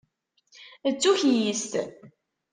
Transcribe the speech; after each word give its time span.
D 0.91 0.93
tukyist. 1.01 1.73